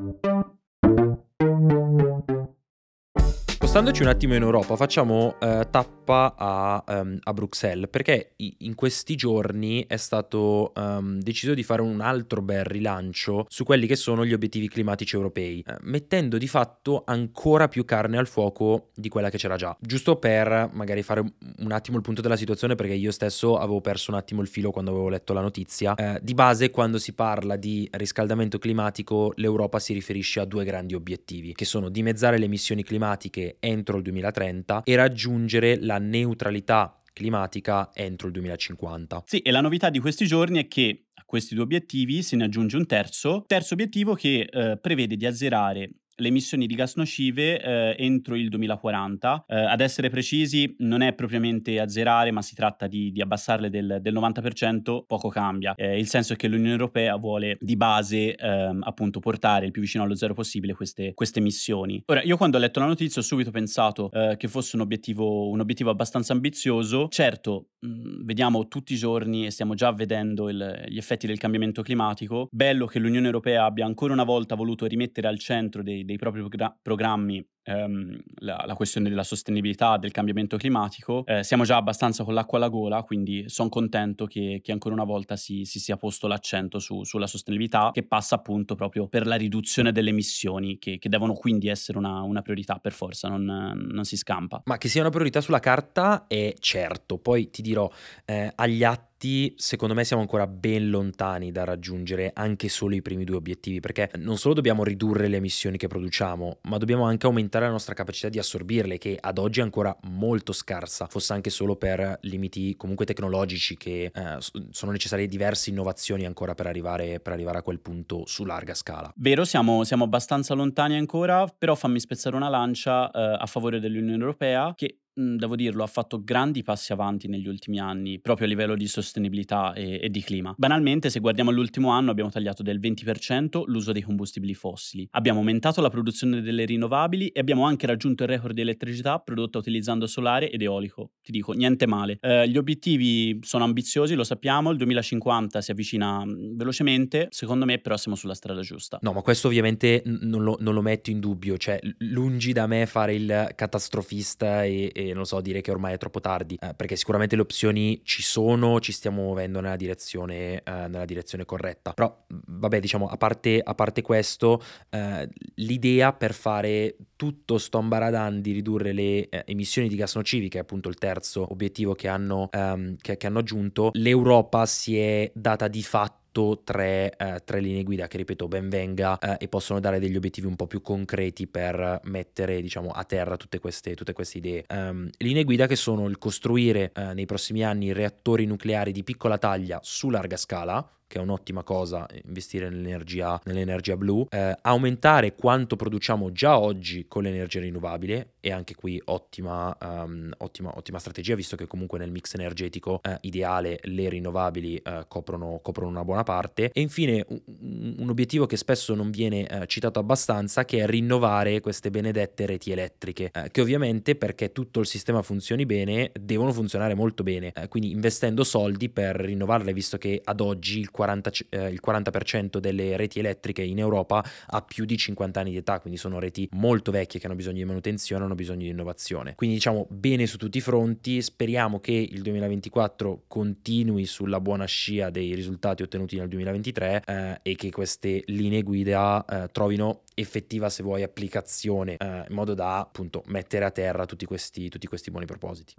Spostandoci 3.75 4.05
un 4.05 4.15
attimo 4.15 4.35
in 4.37 4.43
Europa, 4.43 4.77
facciamo 4.77 5.35
uh, 5.41 5.69
tappa 5.69 6.37
a, 6.39 6.85
um, 6.87 7.19
a, 7.21 7.33
Bruxelles 7.33 7.89
perché 7.91 8.35
in 8.37 8.77
questi 8.77 9.17
giorni 9.17 9.85
è 9.89 9.97
stato 9.97 10.71
um, 10.77 11.19
deciso 11.19 11.55
di 11.55 11.65
fare 11.65 11.83
un 11.83 12.01
altro 12.01 12.41
bel 12.41 12.63
rilancio 12.63 13.47
su 13.49 13.65
quelli 13.65 13.89
che 13.89 13.97
sono 13.97 14.25
gli 14.25 14.33
obiettivi 14.33 14.69
climatici 14.69 15.17
europei, 15.17 15.65
uh, 15.67 15.73
mettendo 15.81 16.39
di 16.39 16.47
fatto 16.47 17.03
ancora 17.05 17.67
più 17.67 17.85
carne 17.85 18.17
al 18.17 18.29
fuoco 18.29 18.91
di 18.95 19.09
quella 19.09 19.29
che 19.29 19.39
c'era 19.39 19.57
già. 19.57 19.77
Giusto 19.81 20.19
per 20.19 20.71
magari 20.73 21.03
fare 21.03 21.25
un 21.59 21.73
attimo 21.73 21.97
il 21.97 22.05
punto 22.05 22.21
della 22.21 22.37
situazione, 22.37 22.77
perché 22.77 22.95
io 22.95 23.11
stesso 23.11 23.59
avevo 23.59 23.81
perso 23.81 24.13
un 24.13 24.19
attimo 24.19 24.41
il 24.41 24.47
filo 24.47 24.71
quando 24.71 24.93
avevo 24.93 25.09
letto 25.09 25.33
la 25.33 25.41
notizia. 25.41 25.95
Uh, 25.99 26.19
di 26.23 26.35
base, 26.35 26.71
quando 26.71 26.99
si 26.99 27.13
parla 27.13 27.57
di 27.57 27.89
riscaldamento 27.91 28.61
climatico, 28.61 29.33
l'Europa 29.35 29.81
si 29.81 29.93
riferisce 29.95 30.39
a 30.39 30.45
due 30.45 30.65
grandi 30.65 30.95
obiettivi, 30.95 31.55
che 31.55 31.65
sono 31.65 31.89
dimezzare 31.89 32.39
le 32.39 32.45
emissioni 32.45 32.85
climatiche 32.85 33.57
entro 33.65 33.97
il 33.97 34.03
2030 34.03 34.83
e 34.85 34.97
raggiungere 34.97 35.79
la 35.81 35.99
neutralità 35.99 37.01
climatica 37.13 37.91
entro 37.95 38.27
il 38.27 38.33
2050. 38.35 39.23
Sì, 39.27 39.39
e 39.39 39.51
la 39.51 39.61
novità 39.61 39.89
di 39.89 40.01
questi 40.01 40.27
giorni 40.27 40.59
è 40.59 40.69
che 40.69 41.07
questi 41.25 41.55
due 41.55 41.65
obiettivi 41.65 42.23
se 42.23 42.37
ne 42.37 42.45
aggiunge 42.45 42.77
un 42.77 42.87
terzo, 42.87 43.45
terzo 43.47 43.75
obiettivo 43.75 44.15
che 44.15 44.49
eh, 44.51 44.79
prevede 44.79 45.17
di 45.17 45.27
azzerare 45.27 45.91
le 46.17 46.29
emissioni 46.29 46.67
di 46.67 46.75
gas 46.75 46.95
nocive 46.97 47.61
eh, 47.61 47.97
entro 47.99 48.37
il 48.37 48.49
2040. 48.49 49.45
Eh, 49.49 49.57
ad 49.57 49.81
essere 49.81 50.11
precisi, 50.11 50.75
non 50.79 51.01
è 51.01 51.13
propriamente 51.15 51.81
azzerare, 51.81 52.31
ma 52.31 52.43
si 52.43 52.55
tratta 52.55 52.87
di, 52.87 53.11
di 53.11 53.21
abbassarle 53.21 53.71
del, 53.71 53.99
del, 54.01 54.15
90%, 54.15 55.05
poco 55.07 55.29
cambia. 55.29 55.75
Eh, 55.75 55.99
il 55.99 56.09
senso 56.09 56.35
è 56.35 56.37
che 56.37 56.49
l'Unione 56.49 56.73
Europea 56.73 57.17
vuole 57.17 57.57
di 57.61 57.77
base 57.77 58.35
ehm, 58.35 58.83
appunto 58.85 59.21
portare 59.21 59.67
il 59.67 59.73
più 59.73 59.81
vicino 59.83 60.05
allo 60.05 60.15
zero 60.15 60.35
possibile 60.35 60.75
queste, 60.75 61.15
queste, 61.15 61.41
emissioni. 61.41 62.03
Ora, 62.07 62.23
io 62.23 62.37
quando 62.37 62.57
ho 62.57 62.61
letto 62.61 62.81
la 62.81 62.87
notizia 62.87 63.21
ho 63.21 63.25
subito 63.25 63.51
pensato 63.51 64.11
eh, 64.13 64.37
che 64.37 64.49
fosse 64.49 64.77
un 64.77 64.83
obiettivo, 64.83 65.49
un 65.49 65.61
obiettivo 65.61 65.91
abbastanza 65.91 66.33
ambizioso. 66.33 67.09
Certo, 67.09 67.71
mh, 67.81 67.89
mm, 67.89 68.25
vediamo 68.25 68.69
tutti 68.69 68.93
i 68.93 68.97
giorni 68.97 69.47
e 69.47 69.51
stiamo 69.51 69.75
già 69.75 69.91
vedendo 69.93 70.49
il, 70.49 70.85
gli 70.89 70.97
effetti 70.97 71.27
del 71.27 71.39
cambiamento 71.39 71.83
climatico. 71.83 72.49
Bello 72.51 72.87
che 72.87 72.99
l'Unione 72.99 73.27
Europea 73.27 73.65
abbia 73.65 73.85
ancora 73.85 74.13
una 74.13 74.25
volta 74.25 74.55
voluto 74.55 74.87
rimettere 74.87 75.29
al 75.29 75.39
centro 75.39 75.83
dei 75.83 76.04
dei, 76.05 76.17
propri 76.17 76.41
progra- 76.41 76.77
programmi 76.81 77.47
ehm, 77.65 78.23
la, 78.37 78.63
la, 78.67 78.75
questione 78.75 79.09
della 79.09 79.25
sostenibilità, 79.25 79.97
del 79.97 80.13
cambiamento 80.13 80.57
climatico, 80.57 81.25
eh, 81.27 81.43
siamo 81.43 81.65
già 81.65 81.77
abbastanza 81.77 82.25
con 82.25 82.35
l'acqua 82.35 82.59
alla 82.59 82.69
gola, 82.69 83.03
quindi 83.03 83.49
sono 83.49 83.69
contento 83.69 84.27
che, 84.27 84.61
che, 84.63 84.73
ancora 84.73 84.95
una 84.95 85.05
volta 85.05 85.37
si, 85.37 85.65
si, 85.65 85.79
sia 85.79 85.97
posto 85.97 86.27
l'accento 86.27 86.79
su, 86.79 87.03
sulla 87.05 87.27
sostenibilità, 87.27 87.91
che 87.93 88.05
passa 88.05 88.37
appunto 88.37 88.75
proprio 88.75 89.09
per 89.09 89.27
la 89.27 89.37
riduzione 89.37 89.93
delle 89.93 90.11
emissioni, 90.11 90.79
che, 90.79 90.99
che 90.99 91.09
devono 91.09 91.33
quindi 91.33 91.69
essere 91.69 91.99
una, 91.99 92.23
una 92.23 92.43
priorità 92.43 92.77
per 92.77 92.93
forza, 92.93 93.29
non, 93.29 93.45
non, 93.45 94.05
si 94.05 94.17
scampa. 94.17 94.63
Ma 94.65 94.79
che 94.79 94.89
sia 94.89 95.01
una 95.01 95.11
priorità 95.11 95.41
sulla 95.41 95.61
carta 95.61 96.27
è 96.27 96.55
certo, 96.59 97.19
poi 97.19 97.51
ti 97.51 97.63
dirò, 97.63 97.91
eh, 98.25 98.53
agli 98.55 98.85
atti 98.85 99.55
secondo 99.57 99.95
me 99.95 100.05
siamo 100.05 100.21
ancora 100.21 100.47
ben 100.47 100.91
lontani 100.91 101.51
da 101.51 101.65
raggiungere 101.65 102.31
anche 102.35 102.69
solo 102.69 102.95
i 102.95 103.01
primi 103.01 103.25
due 103.25 103.37
obiettivi, 103.37 103.81
perché 103.81 104.11
non 104.17 104.37
solo 104.37 104.55
dobbiamo 104.55 104.85
ridurre 104.85 105.29
le 105.29 105.37
emissioni 105.37 105.79
che 105.79 105.87
produciamo, 105.87 106.59
ma 106.63 106.77
dobbiamo 106.77 107.05
anche 107.05 107.27
aumentare 107.27 107.54
aumentare 107.55 107.67
la 107.67 107.71
nostra 107.71 107.95
capacità 107.95 108.29
di 108.29 108.39
assorbirle, 108.39 108.99
che 108.99 109.17
ad 109.21 109.39
oggi 109.39 109.61
è 109.61 109.63
ancora 109.63 109.97
molto 110.09 110.53
scarsa, 110.53 111.07
fosse 111.07 111.33
anche 111.33 111.51
solo 111.51 111.77
per 111.77 112.19
limiti 112.23 112.75
comunque 112.77 113.07
tecnologici 113.07 113.77
che 113.77 114.11
eh, 114.13 114.37
sono 114.71 114.93
necessarie 114.93 115.27
diverse 115.29 115.71
innovazioni 115.71 116.27
ancora 116.27 116.55
per 116.55 116.67
arrivare, 116.67 117.21
per 117.21 117.33
arrivare, 117.33 117.59
a 117.59 117.63
quel 117.63 117.81
punto 117.81 118.25
su 118.27 118.45
larga 118.45 118.75
scala. 118.75 119.13
Vero, 119.17 119.45
siamo, 119.45 119.85
siamo 119.85 120.05
abbastanza 120.05 120.55
lontani 120.55 120.97
ancora, 120.97 121.47
però 121.47 121.75
fammi 121.75 122.01
spezzare 122.01 122.37
una 122.37 122.49
lancia 122.49 123.11
eh, 123.11 123.37
a 123.39 123.47
favore 123.47 123.81
dell'Unione 123.81 124.21
Europea 124.21 124.73
che 124.75 124.99
devo 125.15 125.57
dirlo, 125.57 125.83
ha 125.83 125.87
fatto 125.87 126.23
grandi 126.23 126.63
passi 126.63 126.93
avanti 126.93 127.29
negli 127.29 127.47
ultimi 127.47 127.79
anni, 127.79 128.21
proprio 128.21 128.47
a 128.47 128.51
livello 128.51 128.75
di 128.75 128.87
sostenibilità 128.87 129.73
e, 129.73 130.01
e 130.03 130.11
di 130.11 130.21
clima. 130.23 130.55
Banalmente, 130.57 131.11
se 131.11 131.21
guardiamo 131.21 131.51
all'ultimo 131.51 131.91
anno, 131.91 132.11
abbiamo 132.11 132.31
tagliato 132.31 132.63
del 132.63 132.81
20% 132.81 133.63
l'uso 133.67 133.93
dei 133.93 134.03
combustibili 134.03 134.55
fossili, 134.55 135.07
abbiamo 135.13 135.39
aumentato 135.39 135.81
la 135.81 135.91
produzione 135.91 136.41
delle 136.41 136.65
rinnovabili 136.65 137.29
e 137.29 137.41
abbiamo 137.41 137.65
anche 137.65 137.87
raggiunto 137.87 138.25
il 138.25 138.29
record 138.29 138.55
di 138.55 138.61
elettricità 138.61 139.19
prodotta 139.19 139.59
utilizzando 139.59 140.07
solare 140.07 140.51
ed 140.51 140.63
eolico. 140.63 141.13
Ti 141.23 141.31
dico, 141.31 141.53
niente 141.53 141.87
male. 141.87 142.19
Eh, 142.21 142.49
gli 142.49 142.57
obiettivi 142.57 143.39
sono 143.43 143.65
ambiziosi, 143.65 144.15
lo 144.15 144.25
sappiamo, 144.25 144.71
il 144.71 144.77
2050 144.79 145.61
si 145.61 145.71
avvicina 145.71 146.25
velocemente, 146.27 147.29
secondo 147.31 147.65
me 147.65 147.79
però 147.79 147.97
siamo 147.97 148.17
sulla 148.17 148.35
strada 148.35 148.63
giusta. 148.63 148.99
No, 149.03 149.13
ma 149.13 149.23
questo 149.23 149.47
ovviamente 149.47 150.03
non 150.05 150.43
lo, 150.43 150.57
non 150.61 150.75
lo 150.75 150.83
metto 150.83 151.11
in 151.11 151.21
dubbio, 151.21 151.57
cioè 151.57 151.79
lungi 151.99 152.53
da 152.53 152.67
me 152.67 152.87
fare 152.87 153.15
il 153.15 153.53
catastrofista 153.55 154.65
e, 154.65 154.91
e 154.93 155.04
non 155.13 155.27
so, 155.27 155.41
dire 155.41 155.61
che 155.61 155.71
ormai 155.71 155.95
è 155.95 155.99
troppo 155.99 156.21
tardi, 156.21 156.59
eh, 156.61 156.75
perché 156.75 156.97
sicuramente 156.97 157.37
le 157.37 157.43
opzioni 157.43 158.01
ci 158.05 158.23
sono, 158.23 158.81
ci 158.81 158.93
stiamo 158.93 159.23
muovendo 159.23 159.61
nella 159.61 159.77
direzione, 159.77 160.63
eh, 160.63 160.63
nella 160.65 161.05
direzione 161.05 161.45
corretta. 161.45 161.93
Però, 161.93 162.25
vabbè, 162.29 162.81
diciamo, 162.81 163.07
a 163.09 163.17
parte, 163.17 163.61
a 163.63 163.75
parte 163.75 164.03
questo, 164.03 164.63
eh, 164.91 165.29
l'idea 165.57 166.13
per 166.13 166.33
fare 166.33 166.97
tutto 167.17 167.59
sto 167.59 167.79
ambaradan 167.79 168.41
di 168.41 168.53
ridurre 168.53 168.93
le 168.93 169.29
eh, 169.29 169.43
emissioni 169.47 169.89
di 169.89 169.97
gas 169.97 170.15
nocivi, 170.17 170.49
che 170.49 170.59
è 170.59 170.63
appunto 170.63 170.89
il 170.89 170.97
terzo 170.97 171.47
obiettivo 171.51 171.95
che 171.95 172.09
hanno, 172.09 172.49
ehm, 172.51 172.97
che, 173.01 173.17
che 173.17 173.27
hanno 173.27 173.39
aggiunto, 173.41 173.91
l'Europa 173.95 174.67
si 174.67 174.99
è 174.99 175.31
data 175.35 175.69
di 175.69 175.83
fatto 175.83 176.23
tre, 176.65 177.15
eh, 177.17 177.43
tre, 177.45 177.61
linee 177.61 177.85
guida 177.85 178.09
che 178.09 178.17
ripeto 178.17 178.49
ben 178.49 178.69
venga 178.69 179.19
eh, 179.19 179.37
e 179.39 179.49
possono 179.49 179.79
dare 179.79 180.01
degli 180.01 180.17
obiettivi 180.17 180.47
un 180.47 180.57
po' 180.57 180.67
più 180.67 180.83
concreti 180.83 181.47
per 181.47 182.01
mettere 182.05 182.61
diciamo 182.61 182.91
a 182.91 183.05
terra 183.05 183.37
tutte 183.37 183.59
queste, 183.61 183.95
tutte 183.95 184.13
queste 184.13 184.39
idee. 184.39 184.65
Um, 184.69 185.09
linee 185.19 185.45
guida 185.45 185.67
che 185.67 185.77
sono 185.77 186.09
il 186.09 186.19
costruire 186.19 186.91
eh, 186.93 187.15
nei 187.15 187.27
prossimi 187.27 187.63
anni 187.63 187.93
reattori 187.93 188.47
nucleari 188.47 188.93
di 188.93 189.05
piccola 189.05 189.39
taglia 189.39 189.79
su 189.83 190.11
larga 190.11 190.37
scala 190.37 190.89
che 191.07 191.19
è 191.19 191.23
un'ottima 191.23 191.63
cosa, 191.63 192.07
investire 192.25 192.69
nell'energia, 192.69 193.41
nell'energia 193.45 193.97
blu, 193.97 194.27
eh, 194.31 194.57
aumentare 194.63 195.35
quanto 195.35 195.77
produciamo 195.77 196.33
già 196.33 196.59
oggi 196.59 197.07
con 197.07 197.23
l'energia 197.23 197.61
rinnovabile 197.61 198.35
e 198.41 198.51
anche 198.53 198.75
qui 198.75 199.01
ottima, 199.07 199.77
um, 199.81 200.33
ottima, 200.39 200.73
ottima 200.77 200.99
strategia 200.99 201.35
visto 201.35 201.57
che 201.57 201.67
comunque 201.67 201.99
nel 201.99 202.11
mix 202.11 202.35
energetico 202.35 203.01
eh, 203.03 203.17
ideale 203.23 203.79
le 203.85 204.09
rinnovabili 204.09 204.77
eh, 204.77 205.05
coprono, 205.09 205.61
coprono, 205.63 205.91
una 205.91 206.05
buona 206.05 206.23
parte. 206.23 206.71
E 206.73 206.81
infine 206.81 207.25
un, 207.29 207.95
un 207.99 208.09
obiettivo 208.11 208.47
che 208.47 208.57
spesso 208.57 208.95
non 208.95 209.11
viene 209.11 209.47
eh, 209.47 209.67
citato 209.67 209.99
abbastanza 209.99 210.65
che 210.65 210.81
è 210.81 210.87
rinnovare 210.87 211.61
queste 211.61 211.91
benedette 211.91 212.47
reti 212.47 212.73
elettriche. 212.73 213.31
Eh, 213.33 213.51
che 213.51 213.61
ovviamente 213.61 214.17
perché 214.17 214.53
tutto 214.53 214.81
il 214.81 214.87
sistema 214.87 215.23
funzioni 215.23 215.65
bene 215.65 216.11
devono 216.19 216.53
funzionare 216.53 216.95
molto 216.95 217.23
bene. 217.23 217.53
Eh, 217.55 217.69
quindi 217.69 217.91
investendo 217.93 218.45
soldi 218.45 218.89
per 218.89 219.17
rinnovarle 219.17 219.73
visto 219.73 219.97
che 219.97 220.21
ad 220.23 220.41
oggi 220.41 220.79
il 220.79 220.91
40, 220.95 221.31
eh, 221.49 221.69
il 221.69 221.81
40% 221.85 222.59
delle 222.59 222.97
reti 222.97 223.19
elettriche 223.19 223.63
in 223.63 223.81
Europa 223.81 224.25
ha 224.47 224.63
più 224.63 224.85
di 224.85 224.97
50 224.97 225.41
anni 225.41 225.51
di 225.51 225.57
età, 225.57 225.81
quindi 225.81 225.99
sono 225.99 226.21
reti 226.21 226.49
molto 226.53 226.93
vecchie 226.93 227.19
che 227.19 227.27
hanno 227.27 227.35
bisogno 227.35 227.57
di 227.57 227.65
manutenzione, 227.65 228.25
hanno 228.25 228.37
bisogno 228.37 228.61
di 228.61 228.69
innovazione. 228.69 229.35
Quindi 229.35 229.57
diciamo 229.57 229.89
bene 229.91 230.27
su 230.27 230.37
tutti 230.37 230.59
i 230.59 230.61
fronti, 230.61 231.21
speriamo 231.21 231.81
che 231.81 231.93
il 231.93 232.23
2024 232.23 233.25
continui 233.27 234.07
sulla 234.07 234.41
buona 234.41 234.67
scia 234.67 235.11
dei 235.11 235.35
risultati 235.35 235.83
ottenuti 235.83 236.17
nel 236.17 236.29
2023 236.29 237.03
eh, 237.05 237.41
e 237.43 237.57
che 237.57 237.71
queste 237.71 238.23
linee 238.27 238.63
guida 238.63 239.25
eh, 239.25 239.49
trovino 239.51 240.03
effettiva, 240.15 240.71
se 240.71 240.85
vuoi, 240.85 241.03
applicazione 241.03 241.97
eh, 241.97 242.25
in 242.29 242.35
modo 242.35 242.55
da 242.55 242.79
appunto 242.79 243.23
mettere 243.27 243.65
a 243.65 243.71
terra 243.71 244.07
tutti 244.07 244.25
questi, 244.27 244.69
tutti 244.69 244.87
questi 244.87 245.11
buoni 245.11 245.27
propositi. 245.27 245.75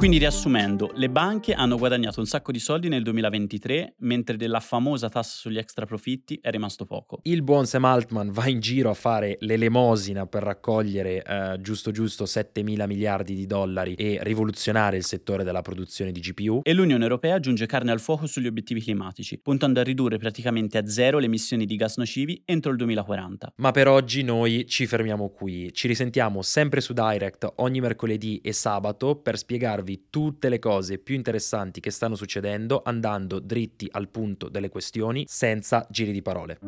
Quindi 0.00 0.16
riassumendo, 0.16 0.92
le 0.94 1.10
banche 1.10 1.52
hanno 1.52 1.76
guadagnato 1.76 2.20
un 2.20 2.26
sacco 2.26 2.52
di 2.52 2.58
soldi 2.58 2.88
nel 2.88 3.02
2023, 3.02 3.96
mentre 3.98 4.38
della 4.38 4.60
famosa 4.60 5.10
tassa 5.10 5.36
sugli 5.36 5.58
extra 5.58 5.84
profitti 5.84 6.38
è 6.40 6.48
rimasto 6.48 6.86
poco. 6.86 7.18
Il 7.24 7.42
buon 7.42 7.66
Sam 7.66 7.84
Altman 7.84 8.30
va 8.30 8.48
in 8.48 8.60
giro 8.60 8.88
a 8.88 8.94
fare 8.94 9.36
l'elemosina 9.40 10.24
per 10.24 10.42
raccogliere 10.42 11.22
eh, 11.22 11.60
giusto 11.60 11.90
giusto 11.90 12.24
7 12.24 12.62
mila 12.62 12.86
miliardi 12.86 13.34
di 13.34 13.44
dollari 13.44 13.92
e 13.92 14.20
rivoluzionare 14.22 14.96
il 14.96 15.04
settore 15.04 15.44
della 15.44 15.60
produzione 15.60 16.12
di 16.12 16.20
GPU. 16.20 16.60
E 16.62 16.72
l'Unione 16.72 17.02
Europea 17.02 17.34
aggiunge 17.34 17.66
carne 17.66 17.92
al 17.92 18.00
fuoco 18.00 18.26
sugli 18.26 18.46
obiettivi 18.46 18.80
climatici, 18.80 19.38
puntando 19.38 19.80
a 19.80 19.82
ridurre 19.82 20.16
praticamente 20.16 20.78
a 20.78 20.86
zero 20.86 21.18
le 21.18 21.26
emissioni 21.26 21.66
di 21.66 21.76
gas 21.76 21.98
nocivi 21.98 22.40
entro 22.46 22.70
il 22.70 22.78
2040. 22.78 23.52
Ma 23.56 23.70
per 23.70 23.86
oggi 23.86 24.22
noi 24.22 24.64
ci 24.66 24.86
fermiamo 24.86 25.28
qui. 25.28 25.70
Ci 25.74 25.86
risentiamo 25.86 26.40
sempre 26.40 26.80
su 26.80 26.94
Direct 26.94 27.46
ogni 27.56 27.80
mercoledì 27.80 28.40
e 28.42 28.54
sabato 28.54 29.16
per 29.16 29.36
spiegarvi 29.36 29.88
spiegarvi 29.90 30.06
tutte 30.10 30.48
le 30.48 30.58
cose 30.58 30.98
più 30.98 31.14
interessanti 31.14 31.80
che 31.80 31.90
stanno 31.90 32.14
succedendo 32.14 32.82
andando 32.84 33.40
dritti 33.40 33.88
al 33.90 34.08
punto 34.08 34.48
delle 34.48 34.68
questioni 34.68 35.24
senza 35.26 35.86
giri 35.90 36.12
di 36.12 36.22
parole. 36.22 36.58